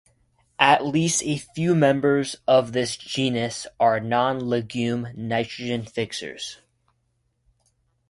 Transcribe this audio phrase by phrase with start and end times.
[0.57, 6.57] At least a few members of this genus are non-legume nitrogen fixers.